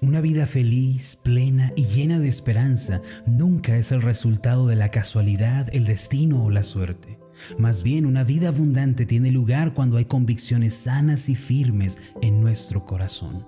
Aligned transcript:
Una 0.00 0.20
vida 0.20 0.46
feliz, 0.46 1.16
plena 1.16 1.72
y 1.76 1.86
llena 1.86 2.18
de 2.18 2.28
esperanza 2.28 3.00
nunca 3.26 3.76
es 3.76 3.92
el 3.92 4.02
resultado 4.02 4.66
de 4.66 4.76
la 4.76 4.90
casualidad, 4.90 5.68
el 5.72 5.84
destino 5.84 6.44
o 6.44 6.50
la 6.50 6.62
suerte. 6.62 7.18
Más 7.58 7.82
bien, 7.82 8.06
una 8.06 8.24
vida 8.24 8.48
abundante 8.48 9.06
tiene 9.06 9.30
lugar 9.30 9.74
cuando 9.74 9.96
hay 9.96 10.06
convicciones 10.06 10.74
sanas 10.74 11.28
y 11.28 11.34
firmes 11.34 11.98
en 12.20 12.40
nuestro 12.40 12.84
corazón. 12.84 13.46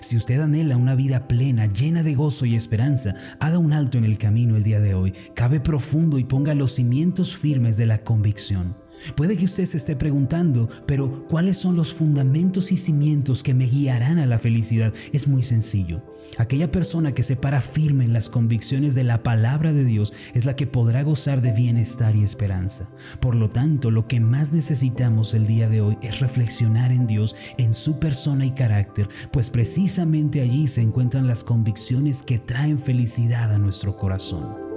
Si 0.00 0.16
usted 0.16 0.40
anhela 0.40 0.76
una 0.76 0.96
vida 0.96 1.28
plena, 1.28 1.66
llena 1.66 2.02
de 2.02 2.14
gozo 2.14 2.46
y 2.46 2.56
esperanza, 2.56 3.14
haga 3.38 3.58
un 3.58 3.72
alto 3.72 3.96
en 3.96 4.04
el 4.04 4.18
camino 4.18 4.56
el 4.56 4.64
día 4.64 4.80
de 4.80 4.94
hoy, 4.94 5.12
cabe 5.34 5.60
profundo 5.60 6.18
y 6.18 6.24
ponga 6.24 6.54
los 6.54 6.74
cimientos 6.74 7.36
firmes 7.36 7.76
de 7.76 7.86
la 7.86 8.02
convicción. 8.02 8.76
Puede 9.16 9.36
que 9.36 9.44
usted 9.44 9.64
se 9.64 9.76
esté 9.76 9.96
preguntando, 9.96 10.68
pero 10.86 11.26
¿cuáles 11.28 11.56
son 11.56 11.76
los 11.76 11.94
fundamentos 11.94 12.72
y 12.72 12.76
cimientos 12.76 13.42
que 13.42 13.54
me 13.54 13.66
guiarán 13.66 14.18
a 14.18 14.26
la 14.26 14.38
felicidad? 14.38 14.92
Es 15.12 15.28
muy 15.28 15.42
sencillo. 15.42 16.02
Aquella 16.36 16.70
persona 16.70 17.12
que 17.12 17.22
se 17.22 17.36
para 17.36 17.60
firme 17.60 18.04
en 18.04 18.12
las 18.12 18.28
convicciones 18.28 18.94
de 18.94 19.04
la 19.04 19.22
palabra 19.22 19.72
de 19.72 19.84
Dios 19.84 20.12
es 20.34 20.44
la 20.44 20.56
que 20.56 20.66
podrá 20.66 21.02
gozar 21.02 21.42
de 21.42 21.52
bienestar 21.52 22.16
y 22.16 22.24
esperanza. 22.24 22.88
Por 23.20 23.34
lo 23.34 23.48
tanto, 23.50 23.90
lo 23.90 24.06
que 24.06 24.20
más 24.20 24.52
necesitamos 24.52 25.34
el 25.34 25.46
día 25.46 25.68
de 25.68 25.80
hoy 25.80 25.98
es 26.02 26.20
reflexionar 26.20 26.92
en 26.92 27.06
Dios, 27.06 27.34
en 27.56 27.74
su 27.74 27.98
persona 27.98 28.46
y 28.46 28.52
carácter, 28.52 29.08
pues 29.32 29.50
precisamente 29.50 30.40
allí 30.40 30.66
se 30.66 30.82
encuentran 30.82 31.26
las 31.26 31.44
convicciones 31.44 32.22
que 32.22 32.38
traen 32.38 32.78
felicidad 32.78 33.52
a 33.52 33.58
nuestro 33.58 33.96
corazón. 33.96 34.68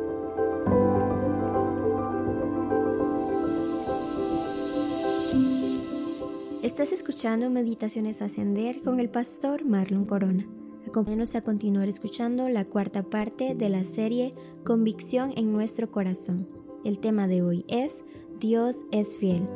Estás 6.64 6.92
escuchando 6.92 7.50
Meditaciones 7.50 8.22
Ascender 8.22 8.84
con 8.84 9.00
el 9.00 9.10
pastor 9.10 9.66
Marlon 9.66 10.06
Corona. 10.06 10.46
Acompáñanos 10.88 11.34
a 11.34 11.42
continuar 11.42 11.90
escuchando 11.90 12.50
la 12.50 12.66
cuarta 12.66 13.02
parte 13.02 13.56
de 13.56 13.68
la 13.68 13.84
serie 13.84 14.36
Convicción 14.64 15.34
en 15.36 15.52
nuestro 15.52 15.90
corazón. 15.90 16.48
El 16.86 17.00
tema 17.00 17.26
de 17.26 17.42
hoy 17.42 17.66
es 17.68 18.04
Dios 18.40 18.86
es 18.92 19.18
fiel. 19.18 19.48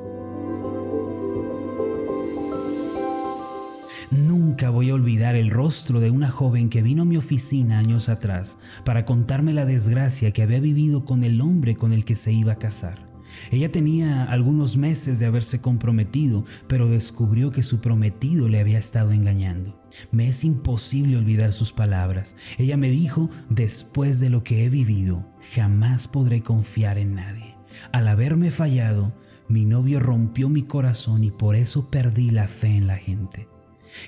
Nunca 4.10 4.72
voy 4.72 4.90
a 4.90 4.96
olvidar 4.96 5.36
el 5.36 5.52
rostro 5.52 6.00
de 6.00 6.10
una 6.10 6.32
joven 6.32 6.70
que 6.70 6.82
vino 6.82 7.04
a 7.04 7.06
mi 7.06 7.18
oficina 7.18 7.78
años 7.78 8.10
atrás 8.10 8.58
para 8.84 9.06
contarme 9.06 9.54
la 9.54 9.66
desgracia 9.66 10.32
que 10.32 10.42
había 10.42 10.60
vivido 10.60 11.06
con 11.06 11.24
el 11.24 11.40
hombre 11.40 11.76
con 11.76 11.94
el 11.94 12.04
que 12.04 12.16
se 12.16 12.34
iba 12.34 12.54
a 12.54 12.60
casar. 12.60 13.15
Ella 13.52 13.72
tenía 13.72 14.24
algunos 14.24 14.78
meses 14.78 15.20
de 15.20 15.26
haberse 15.26 15.62
comprometido, 15.62 16.46
pero 16.68 16.90
descubrió 16.90 17.52
que 17.52 17.64
su 17.64 17.82
prometido 17.82 18.48
le 18.48 18.60
había 18.60 18.80
estado 18.80 19.12
engañando. 19.12 19.82
Me 20.12 20.28
es 20.28 20.44
imposible 20.44 21.18
olvidar 21.18 21.54
sus 21.54 21.72
palabras. 21.72 22.36
Ella 22.58 22.78
me 22.78 22.90
dijo, 22.90 23.30
después 23.50 24.20
de 24.20 24.30
lo 24.30 24.44
que 24.44 24.66
he 24.66 24.70
vivido, 24.70 25.26
jamás 25.54 26.08
podré 26.08 26.42
confiar 26.42 26.98
en 26.98 27.16
nadie. 27.16 27.56
Al 27.92 28.08
haberme 28.08 28.52
fallado, 28.52 29.14
mi 29.48 29.66
novio 29.66 30.00
rompió 30.00 30.50
mi 30.50 30.64
corazón 30.64 31.24
y 31.24 31.32
por 31.32 31.56
eso 31.56 31.90
perdí 31.90 32.32
la 32.32 32.48
fe 32.48 32.76
en 32.76 32.88
la 32.88 32.98
gente. 32.98 33.48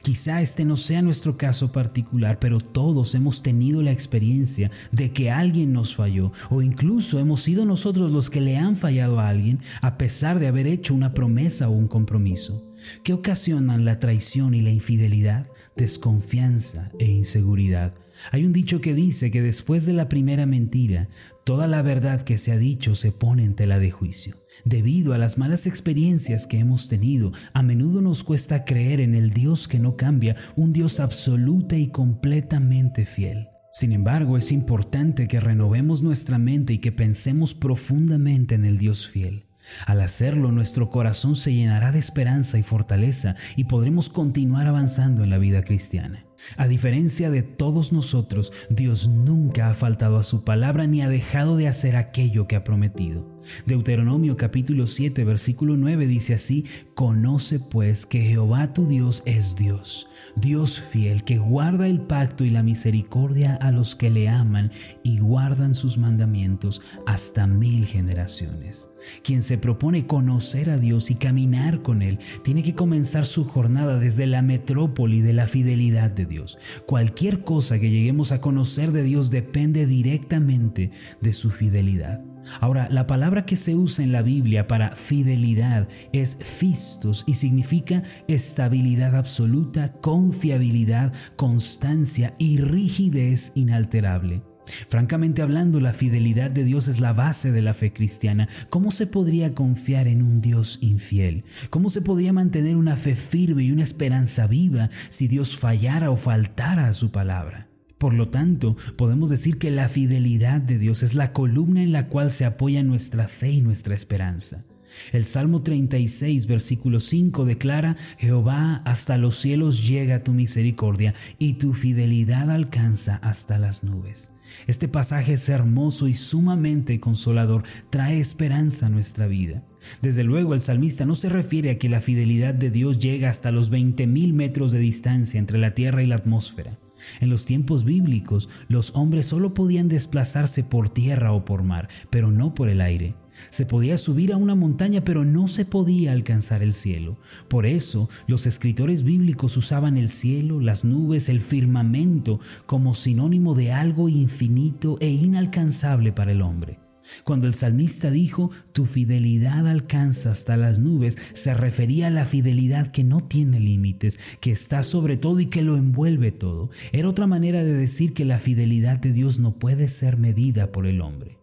Quizá 0.01 0.41
este 0.41 0.65
no 0.65 0.77
sea 0.77 1.01
nuestro 1.01 1.37
caso 1.37 1.71
particular, 1.71 2.39
pero 2.39 2.59
todos 2.59 3.15
hemos 3.15 3.41
tenido 3.41 3.81
la 3.81 3.91
experiencia 3.91 4.71
de 4.91 5.11
que 5.11 5.31
alguien 5.31 5.73
nos 5.73 5.95
falló 5.95 6.31
o 6.49 6.61
incluso 6.61 7.19
hemos 7.19 7.41
sido 7.41 7.65
nosotros 7.65 8.11
los 8.11 8.29
que 8.29 8.41
le 8.41 8.57
han 8.57 8.77
fallado 8.77 9.19
a 9.19 9.29
alguien 9.29 9.59
a 9.81 9.97
pesar 9.97 10.39
de 10.39 10.47
haber 10.47 10.67
hecho 10.67 10.93
una 10.93 11.13
promesa 11.13 11.69
o 11.69 11.71
un 11.71 11.87
compromiso. 11.87 12.63
¿Qué 13.03 13.13
ocasionan 13.13 13.85
la 13.85 13.99
traición 13.99 14.53
y 14.53 14.61
la 14.61 14.69
infidelidad? 14.69 15.47
Desconfianza 15.75 16.91
e 16.99 17.05
inseguridad. 17.05 17.93
Hay 18.31 18.45
un 18.45 18.53
dicho 18.53 18.81
que 18.81 18.93
dice 18.93 19.31
que 19.31 19.41
después 19.41 19.85
de 19.85 19.93
la 19.93 20.09
primera 20.09 20.45
mentira, 20.45 21.09
toda 21.45 21.67
la 21.67 21.81
verdad 21.81 22.21
que 22.21 22.37
se 22.37 22.51
ha 22.51 22.57
dicho 22.57 22.95
se 22.95 23.11
pone 23.11 23.43
en 23.43 23.55
tela 23.55 23.79
de 23.79 23.91
juicio. 23.91 24.35
Debido 24.65 25.13
a 25.13 25.17
las 25.17 25.37
malas 25.37 25.67
experiencias 25.67 26.47
que 26.47 26.59
hemos 26.59 26.87
tenido, 26.87 27.31
a 27.53 27.61
menudo 27.61 28.01
nos 28.01 28.23
cuesta 28.23 28.65
creer 28.65 28.99
en 28.99 29.15
el 29.15 29.29
Dios 29.29 29.67
que 29.67 29.79
no 29.79 29.95
cambia, 29.95 30.35
un 30.55 30.73
Dios 30.73 30.99
absoluta 30.99 31.77
y 31.77 31.89
completamente 31.89 33.05
fiel. 33.05 33.47
Sin 33.71 33.91
embargo, 33.91 34.37
es 34.37 34.51
importante 34.51 35.27
que 35.27 35.39
renovemos 35.39 36.01
nuestra 36.01 36.39
mente 36.39 36.73
y 36.73 36.77
que 36.79 36.91
pensemos 36.91 37.53
profundamente 37.53 38.55
en 38.55 38.65
el 38.65 38.79
Dios 38.79 39.07
fiel. 39.07 39.45
Al 39.85 40.01
hacerlo, 40.01 40.51
nuestro 40.51 40.89
corazón 40.89 41.35
se 41.35 41.53
llenará 41.53 41.91
de 41.91 41.99
esperanza 41.99 42.57
y 42.57 42.63
fortaleza 42.63 43.35
y 43.55 43.65
podremos 43.65 44.09
continuar 44.09 44.65
avanzando 44.67 45.23
en 45.23 45.29
la 45.29 45.37
vida 45.37 45.63
cristiana. 45.63 46.26
A 46.57 46.67
diferencia 46.67 47.29
de 47.29 47.43
todos 47.43 47.91
nosotros, 47.91 48.51
Dios 48.69 49.07
nunca 49.07 49.69
ha 49.69 49.73
faltado 49.73 50.17
a 50.17 50.23
su 50.23 50.43
palabra 50.43 50.87
ni 50.87 51.01
ha 51.01 51.09
dejado 51.09 51.57
de 51.57 51.67
hacer 51.67 51.95
aquello 51.95 52.47
que 52.47 52.55
ha 52.55 52.63
prometido. 52.63 53.36
Deuteronomio 53.65 54.37
capítulo 54.37 54.87
7 54.87 55.23
versículo 55.23 55.77
9 55.77 56.07
dice 56.07 56.33
así, 56.33 56.65
Conoce 56.95 57.59
pues 57.59 58.05
que 58.05 58.21
Jehová 58.21 58.73
tu 58.73 58.87
Dios 58.87 59.23
es 59.25 59.55
Dios, 59.55 60.07
Dios 60.35 60.81
fiel, 60.81 61.23
que 61.23 61.37
guarda 61.37 61.87
el 61.87 62.01
pacto 62.01 62.43
y 62.43 62.49
la 62.49 62.63
misericordia 62.63 63.55
a 63.55 63.71
los 63.71 63.95
que 63.95 64.09
le 64.09 64.29
aman 64.29 64.71
y 65.03 65.19
guardan 65.19 65.75
sus 65.75 65.97
mandamientos 65.97 66.81
hasta 67.05 67.47
mil 67.47 67.85
generaciones. 67.85 68.89
Quien 69.23 69.43
se 69.43 69.57
propone 69.57 70.07
conocer 70.07 70.69
a 70.69 70.77
Dios 70.77 71.11
y 71.11 71.15
caminar 71.15 71.81
con 71.81 72.01
Él, 72.01 72.19
tiene 72.43 72.63
que 72.63 72.75
comenzar 72.75 73.25
su 73.25 73.45
jornada 73.45 73.99
desde 73.99 74.27
la 74.27 74.41
metrópoli 74.41 75.21
de 75.21 75.33
la 75.33 75.47
fidelidad 75.47 76.11
de 76.11 76.25
Dios. 76.25 76.57
Cualquier 76.85 77.43
cosa 77.43 77.79
que 77.79 77.89
lleguemos 77.89 78.31
a 78.31 78.41
conocer 78.41 78.91
de 78.91 79.03
Dios 79.03 79.29
depende 79.29 79.85
directamente 79.85 80.91
de 81.21 81.33
su 81.33 81.51
fidelidad. 81.51 82.21
Ahora, 82.59 82.87
la 82.89 83.07
palabra 83.07 83.45
que 83.45 83.55
se 83.55 83.75
usa 83.75 84.03
en 84.03 84.11
la 84.11 84.21
Biblia 84.21 84.67
para 84.67 84.91
fidelidad 84.91 85.87
es 86.13 86.37
fistos 86.41 87.23
y 87.27 87.35
significa 87.35 88.03
estabilidad 88.27 89.15
absoluta, 89.15 89.93
confiabilidad, 90.01 91.13
constancia 91.35 92.33
y 92.37 92.59
rigidez 92.59 93.51
inalterable. 93.55 94.43
Francamente 94.89 95.41
hablando, 95.41 95.79
la 95.79 95.93
fidelidad 95.93 96.51
de 96.51 96.63
Dios 96.63 96.87
es 96.87 96.99
la 96.99 97.13
base 97.13 97.51
de 97.51 97.61
la 97.61 97.73
fe 97.73 97.93
cristiana. 97.93 98.47
¿Cómo 98.69 98.91
se 98.91 99.07
podría 99.07 99.53
confiar 99.53 100.07
en 100.07 100.21
un 100.21 100.41
Dios 100.41 100.79
infiel? 100.81 101.45
¿Cómo 101.69 101.89
se 101.89 102.01
podría 102.01 102.33
mantener 102.33 102.75
una 102.75 102.97
fe 102.97 103.15
firme 103.15 103.63
y 103.63 103.71
una 103.71 103.83
esperanza 103.83 104.47
viva 104.47 104.89
si 105.09 105.27
Dios 105.27 105.57
fallara 105.57 106.11
o 106.11 106.17
faltara 106.17 106.87
a 106.87 106.93
su 106.93 107.11
palabra? 107.11 107.66
Por 107.97 108.13
lo 108.13 108.29
tanto, 108.29 108.77
podemos 108.95 109.29
decir 109.29 109.57
que 109.57 109.71
la 109.71 109.89
fidelidad 109.89 110.61
de 110.61 110.77
Dios 110.77 111.01
es 111.01 111.15
la 111.15 111.33
columna 111.33 111.81
en 111.81 111.91
la 111.91 112.07
cual 112.07 112.31
se 112.31 112.45
apoya 112.45 112.83
nuestra 112.83 113.27
fe 113.27 113.51
y 113.51 113.61
nuestra 113.61 113.95
esperanza. 113.95 114.65
El 115.11 115.25
Salmo 115.25 115.61
36, 115.61 116.47
versículo 116.47 116.99
5 116.99 117.45
declara, 117.45 117.97
Jehová, 118.17 118.81
hasta 118.85 119.17
los 119.17 119.35
cielos 119.35 119.87
llega 119.87 120.23
tu 120.23 120.33
misericordia 120.33 121.13
y 121.39 121.53
tu 121.53 121.73
fidelidad 121.73 122.49
alcanza 122.51 123.17
hasta 123.17 123.57
las 123.57 123.83
nubes. 123.83 124.31
Este 124.65 124.87
pasaje 124.87 125.33
es 125.33 125.49
hermoso 125.49 126.07
y 126.07 126.13
sumamente 126.13 126.99
consolador, 126.99 127.63
trae 127.89 128.19
esperanza 128.19 128.85
a 128.85 128.89
nuestra 128.89 129.27
vida. 129.27 129.63
Desde 130.01 130.23
luego 130.23 130.53
el 130.53 130.61
salmista 130.61 131.05
no 131.05 131.15
se 131.15 131.29
refiere 131.29 131.71
a 131.71 131.77
que 131.77 131.89
la 131.89 132.01
fidelidad 132.01 132.53
de 132.53 132.71
Dios 132.71 132.99
llega 132.99 133.29
hasta 133.29 133.51
los 133.51 133.71
20.000 133.71 134.33
metros 134.33 134.71
de 134.71 134.79
distancia 134.79 135.39
entre 135.39 135.57
la 135.57 135.73
tierra 135.73 136.01
y 136.01 136.07
la 136.07 136.15
atmósfera. 136.15 136.77
En 137.19 137.29
los 137.29 137.45
tiempos 137.45 137.83
bíblicos, 137.83 138.49
los 138.67 138.95
hombres 138.95 139.27
solo 139.27 139.53
podían 139.53 139.87
desplazarse 139.87 140.63
por 140.63 140.89
tierra 140.89 141.31
o 141.33 141.45
por 141.45 141.63
mar, 141.63 141.89
pero 142.09 142.31
no 142.31 142.53
por 142.53 142.69
el 142.69 142.81
aire. 142.81 143.15
Se 143.49 143.65
podía 143.65 143.97
subir 143.97 144.33
a 144.33 144.37
una 144.37 144.55
montaña, 144.55 145.03
pero 145.03 145.23
no 145.23 145.47
se 145.47 145.65
podía 145.65 146.11
alcanzar 146.11 146.63
el 146.63 146.73
cielo. 146.73 147.17
Por 147.47 147.65
eso, 147.65 148.09
los 148.25 148.47
escritores 148.47 149.03
bíblicos 149.03 149.57
usaban 149.57 149.97
el 149.97 150.09
cielo, 150.09 150.59
las 150.59 150.83
nubes, 150.83 151.29
el 151.29 151.41
firmamento 151.41 152.39
como 152.65 152.95
sinónimo 152.95 153.53
de 153.53 153.71
algo 153.71 154.09
infinito 154.09 154.97
e 154.99 155.09
inalcanzable 155.09 156.11
para 156.11 156.31
el 156.31 156.41
hombre. 156.41 156.86
Cuando 157.23 157.47
el 157.47 157.53
salmista 157.53 158.09
dijo, 158.09 158.51
tu 158.71 158.85
fidelidad 158.85 159.67
alcanza 159.67 160.31
hasta 160.31 160.57
las 160.57 160.79
nubes, 160.79 161.17
se 161.33 161.53
refería 161.53 162.07
a 162.07 162.11
la 162.11 162.25
fidelidad 162.25 162.91
que 162.91 163.03
no 163.03 163.23
tiene 163.23 163.59
límites, 163.59 164.19
que 164.39 164.51
está 164.51 164.83
sobre 164.83 165.17
todo 165.17 165.39
y 165.39 165.47
que 165.47 165.61
lo 165.61 165.77
envuelve 165.77 166.31
todo. 166.31 166.69
Era 166.91 167.09
otra 167.09 167.27
manera 167.27 167.63
de 167.63 167.73
decir 167.73 168.13
que 168.13 168.25
la 168.25 168.39
fidelidad 168.39 168.99
de 168.99 169.13
Dios 169.13 169.39
no 169.39 169.57
puede 169.57 169.87
ser 169.87 170.17
medida 170.17 170.71
por 170.71 170.85
el 170.85 171.01
hombre. 171.01 171.36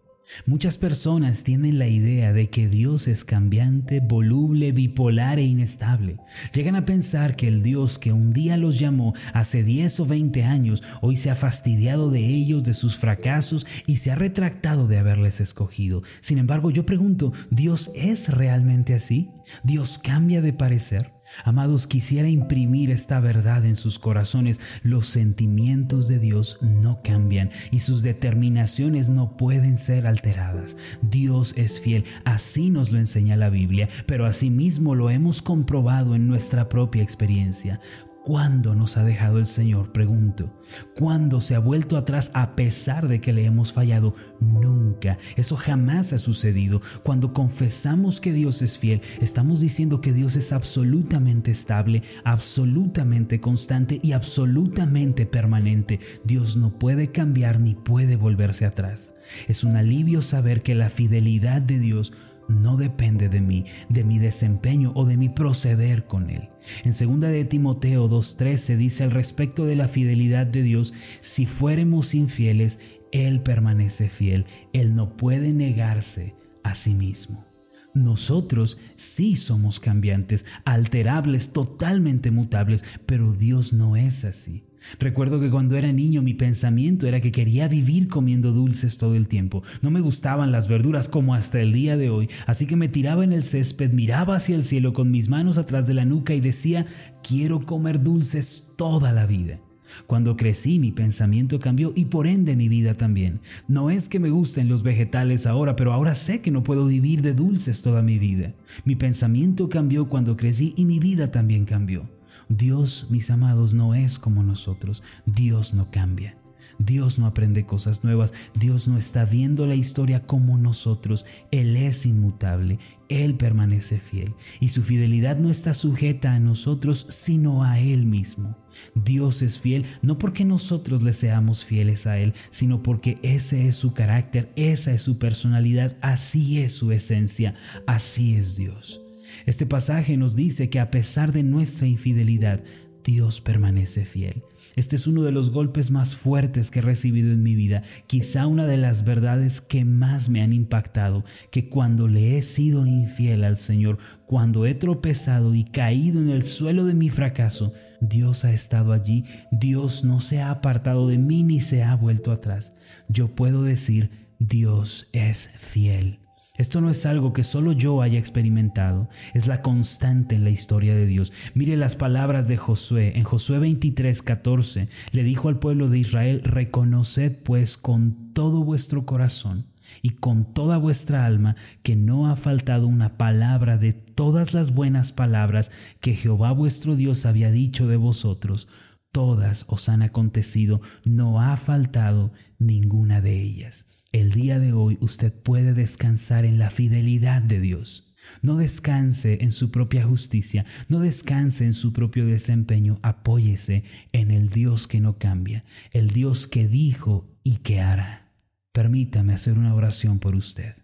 Muchas 0.45 0.77
personas 0.77 1.43
tienen 1.43 1.79
la 1.79 1.87
idea 1.87 2.33
de 2.33 2.49
que 2.49 2.67
Dios 2.67 3.07
es 3.07 3.23
cambiante, 3.23 3.99
voluble, 3.99 4.71
bipolar 4.71 5.39
e 5.39 5.43
inestable. 5.43 6.17
Llegan 6.53 6.75
a 6.75 6.85
pensar 6.85 7.35
que 7.35 7.47
el 7.47 7.63
Dios 7.63 7.99
que 7.99 8.11
un 8.11 8.33
día 8.33 8.57
los 8.57 8.79
llamó 8.79 9.13
hace 9.33 9.63
10 9.63 9.99
o 10.01 10.05
20 10.05 10.43
años, 10.43 10.83
hoy 11.01 11.17
se 11.17 11.29
ha 11.29 11.35
fastidiado 11.35 12.09
de 12.09 12.25
ellos, 12.25 12.63
de 12.63 12.73
sus 12.73 12.97
fracasos 12.97 13.65
y 13.87 13.97
se 13.97 14.11
ha 14.11 14.15
retractado 14.15 14.87
de 14.87 14.97
haberles 14.97 15.41
escogido. 15.41 16.03
Sin 16.21 16.37
embargo, 16.37 16.71
yo 16.71 16.85
pregunto, 16.85 17.31
¿Dios 17.49 17.91
es 17.95 18.29
realmente 18.29 18.93
así? 18.93 19.29
¿Dios 19.63 19.99
cambia 19.99 20.41
de 20.41 20.53
parecer? 20.53 21.14
Amados, 21.43 21.87
quisiera 21.87 22.29
imprimir 22.29 22.91
esta 22.91 23.19
verdad 23.19 23.65
en 23.65 23.75
sus 23.75 23.99
corazones. 23.99 24.59
Los 24.83 25.07
sentimientos 25.07 26.07
de 26.07 26.19
Dios 26.19 26.57
no 26.61 27.01
cambian 27.03 27.49
y 27.71 27.79
sus 27.79 28.03
determinaciones 28.03 29.09
no 29.09 29.37
pueden 29.37 29.77
ser 29.77 30.07
alteradas. 30.07 30.77
Dios 31.01 31.53
es 31.57 31.79
fiel, 31.81 32.05
así 32.23 32.69
nos 32.69 32.91
lo 32.91 32.99
enseña 32.99 33.35
la 33.35 33.49
Biblia, 33.49 33.89
pero 34.05 34.25
asimismo 34.25 34.95
lo 34.95 35.09
hemos 35.09 35.41
comprobado 35.41 36.15
en 36.15 36.27
nuestra 36.27 36.69
propia 36.69 37.03
experiencia. 37.03 37.79
¿Cuándo 38.25 38.73
nos 38.73 38.97
ha 38.97 39.03
dejado 39.03 39.37
el 39.37 39.45
Señor? 39.45 39.91
Pregunto. 39.91 40.51
¿Cuándo 40.95 41.41
se 41.41 41.53
ha 41.53 41.59
vuelto 41.59 41.95
atrás 41.95 42.31
a 42.33 42.55
pesar 42.55 43.07
de 43.07 43.21
que 43.21 43.33
le 43.33 43.45
hemos 43.45 43.71
fallado? 43.71 44.15
Nunca. 44.39 45.19
Eso 45.35 45.55
jamás 45.57 46.11
ha 46.11 46.17
sucedido. 46.17 46.81
Cuando 47.03 47.33
confesamos 47.33 48.19
que 48.19 48.33
Dios 48.33 48.63
es 48.63 48.79
fiel, 48.79 49.03
estamos 49.21 49.61
diciendo 49.61 50.01
que 50.01 50.11
Dios 50.11 50.35
es 50.37 50.53
absolutamente 50.53 51.51
estable, 51.51 52.01
absolutamente 52.23 53.39
constante 53.39 53.99
y 54.01 54.13
absolutamente 54.13 55.27
permanente. 55.27 55.99
Dios 56.23 56.57
no 56.57 56.79
puede 56.79 57.11
cambiar 57.11 57.59
ni 57.59 57.75
puede 57.75 58.15
volverse 58.15 58.65
atrás. 58.65 59.13
Es 59.47 59.63
un 59.63 59.75
alivio 59.75 60.23
saber 60.23 60.63
que 60.63 60.73
la 60.73 60.89
fidelidad 60.89 61.61
de 61.61 61.77
Dios 61.77 62.11
no 62.47 62.77
depende 62.77 63.29
de 63.29 63.41
mí, 63.41 63.65
de 63.89 64.03
mi 64.03 64.19
desempeño 64.19 64.91
o 64.95 65.05
de 65.05 65.17
mi 65.17 65.29
proceder 65.29 66.05
con 66.07 66.29
Él. 66.29 66.49
En 66.83 66.91
2 66.91 67.19
de 67.31 67.45
Timoteo 67.45 68.09
2.13 68.09 68.77
dice 68.77 69.03
al 69.03 69.11
respecto 69.11 69.65
de 69.65 69.75
la 69.75 69.87
fidelidad 69.87 70.45
de 70.45 70.63
Dios, 70.63 70.93
si 71.21 71.45
fuéramos 71.45 72.13
infieles, 72.13 72.79
Él 73.11 73.41
permanece 73.41 74.09
fiel, 74.09 74.45
Él 74.73 74.95
no 74.95 75.15
puede 75.15 75.53
negarse 75.53 76.35
a 76.63 76.75
sí 76.75 76.93
mismo. 76.93 77.45
Nosotros 77.93 78.77
sí 78.97 79.37
somos 79.37 79.79
cambiantes, 79.79 80.45
alterables, 80.65 81.53
totalmente 81.53 82.29
mutables, 82.29 82.83
pero 83.05 83.31
Dios 83.31 83.71
no 83.71 83.95
es 83.95 84.25
así. 84.25 84.65
Recuerdo 84.99 85.39
que 85.39 85.49
cuando 85.49 85.75
era 85.75 85.91
niño 85.91 86.21
mi 86.21 86.33
pensamiento 86.33 87.07
era 87.07 87.21
que 87.21 87.31
quería 87.31 87.67
vivir 87.67 88.07
comiendo 88.07 88.51
dulces 88.51 88.97
todo 88.97 89.15
el 89.15 89.27
tiempo. 89.27 89.63
No 89.81 89.91
me 89.91 90.01
gustaban 90.01 90.51
las 90.51 90.67
verduras 90.67 91.09
como 91.09 91.35
hasta 91.35 91.59
el 91.59 91.73
día 91.73 91.97
de 91.97 92.09
hoy, 92.09 92.29
así 92.47 92.65
que 92.65 92.75
me 92.75 92.89
tiraba 92.89 93.23
en 93.23 93.33
el 93.33 93.43
césped, 93.43 93.91
miraba 93.91 94.35
hacia 94.35 94.55
el 94.55 94.63
cielo 94.63 94.93
con 94.93 95.11
mis 95.11 95.29
manos 95.29 95.57
atrás 95.57 95.87
de 95.87 95.93
la 95.93 96.05
nuca 96.05 96.33
y 96.33 96.41
decía, 96.41 96.85
quiero 97.23 97.65
comer 97.65 98.01
dulces 98.01 98.73
toda 98.77 99.11
la 99.11 99.25
vida. 99.25 99.59
Cuando 100.07 100.35
crecí 100.35 100.79
mi 100.79 100.91
pensamiento 100.91 101.59
cambió 101.59 101.93
y 101.95 102.05
por 102.05 102.27
ende 102.27 102.55
mi 102.55 102.67
vida 102.67 102.95
también. 102.95 103.39
No 103.67 103.89
es 103.89 104.09
que 104.09 104.19
me 104.19 104.29
gusten 104.29 104.67
los 104.67 104.83
vegetales 104.83 105.45
ahora, 105.45 105.75
pero 105.75 105.93
ahora 105.93 106.15
sé 106.15 106.41
que 106.41 106.51
no 106.51 106.63
puedo 106.63 106.85
vivir 106.87 107.21
de 107.21 107.33
dulces 107.33 107.81
toda 107.81 108.01
mi 108.01 108.17
vida. 108.17 108.53
Mi 108.83 108.95
pensamiento 108.95 109.69
cambió 109.69 110.07
cuando 110.09 110.35
crecí 110.35 110.73
y 110.75 110.85
mi 110.85 110.99
vida 110.99 111.31
también 111.31 111.65
cambió. 111.65 112.14
Dios, 112.49 113.07
mis 113.09 113.29
amados, 113.29 113.73
no 113.73 113.95
es 113.95 114.19
como 114.19 114.43
nosotros. 114.43 115.03
Dios 115.25 115.73
no 115.73 115.91
cambia. 115.91 116.37
Dios 116.77 117.19
no 117.19 117.25
aprende 117.25 117.65
cosas 117.65 118.03
nuevas, 118.03 118.33
Dios 118.53 118.87
no 118.87 118.97
está 118.97 119.25
viendo 119.25 119.65
la 119.65 119.75
historia 119.75 120.25
como 120.25 120.57
nosotros, 120.57 121.25
Él 121.51 121.77
es 121.77 122.05
inmutable, 122.05 122.79
Él 123.07 123.35
permanece 123.35 123.97
fiel 123.99 124.33
y 124.59 124.69
su 124.69 124.83
fidelidad 124.83 125.37
no 125.37 125.49
está 125.49 125.73
sujeta 125.73 126.33
a 126.33 126.39
nosotros, 126.39 127.05
sino 127.09 127.63
a 127.63 127.79
Él 127.79 128.05
mismo. 128.05 128.57
Dios 128.93 129.41
es 129.41 129.59
fiel 129.59 129.85
no 130.01 130.17
porque 130.17 130.43
nosotros 130.43 131.01
le 131.01 131.13
seamos 131.13 131.63
fieles 131.63 132.07
a 132.07 132.17
Él, 132.17 132.33
sino 132.49 132.83
porque 132.83 133.15
ese 133.23 133.67
es 133.67 133.77
su 133.77 133.93
carácter, 133.93 134.51
esa 134.55 134.91
es 134.91 135.01
su 135.01 135.17
personalidad, 135.17 135.97
así 136.01 136.59
es 136.59 136.73
su 136.73 136.91
esencia, 136.91 137.55
así 137.87 138.35
es 138.35 138.57
Dios. 138.57 139.04
Este 139.45 139.65
pasaje 139.65 140.17
nos 140.17 140.35
dice 140.35 140.69
que 140.69 140.79
a 140.79 140.91
pesar 140.91 141.31
de 141.31 141.43
nuestra 141.43 141.87
infidelidad, 141.87 142.63
Dios 143.05 143.39
permanece 143.39 144.03
fiel. 144.03 144.43
Este 144.75 144.95
es 144.95 145.05
uno 145.05 145.21
de 145.21 145.31
los 145.31 145.51
golpes 145.51 145.91
más 145.91 146.15
fuertes 146.15 146.71
que 146.71 146.79
he 146.79 146.81
recibido 146.81 147.31
en 147.31 147.43
mi 147.43 147.55
vida, 147.55 147.83
quizá 148.07 148.47
una 148.47 148.65
de 148.65 148.77
las 148.77 149.05
verdades 149.05 149.61
que 149.61 149.85
más 149.85 150.27
me 150.27 150.41
han 150.41 150.51
impactado, 150.51 151.23
que 151.51 151.69
cuando 151.69 152.07
le 152.07 152.37
he 152.37 152.41
sido 152.41 152.85
infiel 152.85 153.43
al 153.43 153.57
Señor, 153.57 153.99
cuando 154.25 154.65
he 154.65 154.73
tropezado 154.73 155.53
y 155.53 155.63
caído 155.63 156.19
en 156.19 156.29
el 156.29 156.45
suelo 156.45 156.85
de 156.85 156.95
mi 156.95 157.09
fracaso, 157.09 157.73
Dios 158.01 158.43
ha 158.43 158.51
estado 158.51 158.91
allí, 158.91 159.23
Dios 159.51 160.03
no 160.03 160.19
se 160.19 160.41
ha 160.41 160.49
apartado 160.49 161.07
de 161.07 161.19
mí 161.19 161.43
ni 161.43 161.61
se 161.61 161.83
ha 161.83 161.95
vuelto 161.95 162.31
atrás. 162.31 162.73
Yo 163.07 163.35
puedo 163.35 163.61
decir, 163.61 164.09
Dios 164.39 165.07
es 165.13 165.51
fiel. 165.57 166.24
Esto 166.57 166.79
no 166.79 166.89
es 166.89 167.05
algo 167.05 167.33
que 167.33 167.43
solo 167.43 167.73
yo 167.73 168.01
haya 168.01 168.17
experimentado, 168.17 169.09
es 169.33 169.47
la 169.47 169.61
constante 169.61 170.35
en 170.35 170.43
la 170.43 170.49
historia 170.49 170.95
de 170.95 171.05
Dios. 171.05 171.33
Mire 171.53 171.75
las 171.75 171.95
palabras 171.95 172.47
de 172.47 172.57
Josué. 172.57 173.13
En 173.17 173.23
Josué 173.23 173.59
23, 173.59 174.21
14 174.21 174.87
le 175.11 175.23
dijo 175.23 175.49
al 175.49 175.59
pueblo 175.59 175.89
de 175.89 175.99
Israel, 175.99 176.41
reconoced 176.43 177.43
pues 177.43 177.77
con 177.77 178.33
todo 178.33 178.63
vuestro 178.63 179.05
corazón 179.05 179.67
y 180.01 180.11
con 180.11 180.53
toda 180.53 180.77
vuestra 180.77 181.25
alma 181.25 181.55
que 181.83 181.95
no 181.95 182.29
ha 182.29 182.35
faltado 182.35 182.87
una 182.87 183.17
palabra 183.17 183.77
de 183.77 183.93
todas 183.93 184.53
las 184.53 184.73
buenas 184.73 185.11
palabras 185.11 185.71
que 185.99 186.15
Jehová 186.15 186.51
vuestro 186.51 186.95
Dios 186.95 187.25
había 187.25 187.51
dicho 187.51 187.87
de 187.87 187.97
vosotros. 187.97 188.67
Todas 189.11 189.65
os 189.67 189.87
han 189.89 190.01
acontecido, 190.01 190.81
no 191.05 191.41
ha 191.41 191.55
faltado 191.57 192.31
ninguna 192.59 193.21
de 193.21 193.41
ellas. 193.41 193.87
El 194.15 194.31
día 194.31 194.59
de 194.59 194.71
hoy 194.71 194.97
usted 195.01 195.33
puede 195.33 195.73
descansar 195.73 196.45
en 196.45 196.57
la 196.57 196.69
fidelidad 196.69 197.41
de 197.41 197.59
Dios. 197.59 198.15
No 198.41 198.55
descanse 198.55 199.39
en 199.41 199.51
su 199.51 199.71
propia 199.71 200.05
justicia, 200.05 200.65
no 200.87 200.99
descanse 200.99 201.65
en 201.65 201.73
su 201.73 201.91
propio 201.91 202.25
desempeño, 202.25 202.97
apóyese 203.03 203.83
en 204.13 204.31
el 204.31 204.51
Dios 204.51 204.87
que 204.87 205.01
no 205.01 205.17
cambia, 205.17 205.65
el 205.91 206.11
Dios 206.11 206.47
que 206.47 206.65
dijo 206.65 207.37
y 207.43 207.57
que 207.57 207.81
hará. 207.81 208.31
Permítame 208.71 209.33
hacer 209.33 209.57
una 209.57 209.75
oración 209.75 210.19
por 210.19 210.33
usted. 210.33 210.77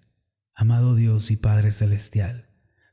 Amado 0.54 0.94
Dios 0.96 1.32
y 1.32 1.38
Padre 1.38 1.72
Celestial, 1.72 2.50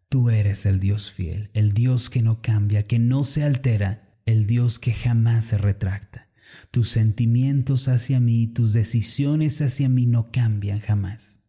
tú 0.08 0.30
eres 0.30 0.66
el 0.66 0.78
Dios 0.78 1.10
fiel, 1.10 1.50
el 1.52 1.72
Dios 1.72 2.10
que 2.10 2.22
no 2.22 2.42
cambia, 2.42 2.86
que 2.86 3.00
no 3.00 3.24
se 3.24 3.42
altera, 3.42 4.20
el 4.24 4.46
Dios 4.46 4.78
que 4.78 4.92
jamás 4.92 5.46
se 5.46 5.58
retracta. 5.58 6.27
Tus 6.70 6.90
sentimientos 6.90 7.88
hacia 7.88 8.20
mí, 8.20 8.46
tus 8.46 8.72
decisiones 8.72 9.60
hacia 9.62 9.88
mí 9.88 10.06
no 10.06 10.30
cambian 10.30 10.80
jamás. 10.80 11.42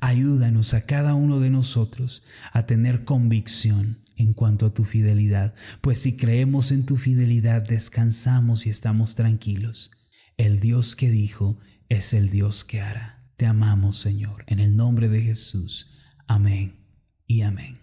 Ayúdanos 0.00 0.74
a 0.74 0.86
cada 0.86 1.14
uno 1.14 1.40
de 1.40 1.50
nosotros 1.50 2.22
a 2.52 2.66
tener 2.66 3.04
convicción 3.04 4.04
en 4.16 4.32
cuanto 4.32 4.66
a 4.66 4.74
tu 4.74 4.84
fidelidad, 4.84 5.54
pues 5.80 6.00
si 6.00 6.16
creemos 6.16 6.70
en 6.70 6.86
tu 6.86 6.96
fidelidad 6.96 7.66
descansamos 7.66 8.66
y 8.66 8.70
estamos 8.70 9.14
tranquilos. 9.14 9.90
El 10.36 10.60
Dios 10.60 10.96
que 10.96 11.10
dijo 11.10 11.58
es 11.88 12.14
el 12.14 12.30
Dios 12.30 12.64
que 12.64 12.80
hará. 12.80 13.28
Te 13.36 13.46
amamos, 13.46 13.96
Señor, 13.96 14.44
en 14.46 14.60
el 14.60 14.76
nombre 14.76 15.08
de 15.08 15.22
Jesús. 15.22 15.90
Amén 16.26 16.86
y 17.26 17.42
amén. 17.42 17.80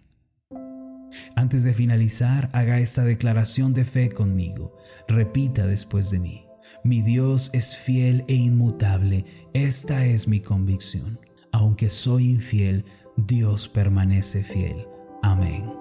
Antes 1.35 1.63
de 1.63 1.73
finalizar, 1.73 2.49
haga 2.53 2.79
esta 2.79 3.03
declaración 3.03 3.73
de 3.73 3.85
fe 3.85 4.09
conmigo. 4.09 4.77
Repita 5.07 5.67
después 5.67 6.09
de 6.11 6.19
mí. 6.19 6.50
Mi 6.83 7.01
Dios 7.01 7.51
es 7.53 7.77
fiel 7.77 8.23
e 8.27 8.33
inmutable, 8.33 9.25
esta 9.53 10.05
es 10.05 10.27
mi 10.27 10.39
convicción. 10.39 11.19
Aunque 11.51 11.89
soy 11.89 12.29
infiel, 12.29 12.85
Dios 13.17 13.67
permanece 13.67 14.43
fiel. 14.43 14.87
Amén. 15.21 15.80